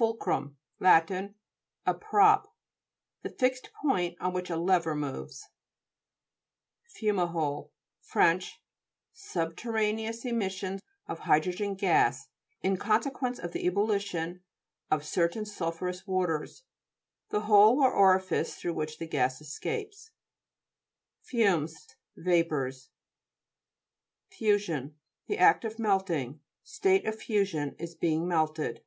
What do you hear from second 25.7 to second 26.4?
melting ^